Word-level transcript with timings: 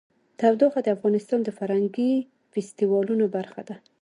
تودوخه 0.39 0.79
د 0.83 0.87
افغانستان 0.95 1.39
د 1.43 1.49
فرهنګي 1.57 2.11
فستیوالونو 2.51 3.25
برخه 3.35 3.61
ده. 3.67 3.75